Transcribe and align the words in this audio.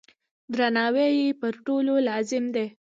درناوی 0.55 1.09
یې 1.19 1.27
پر 1.41 1.53
ټولو 1.65 1.93
لازم 2.07 2.43
دی. 2.55 2.67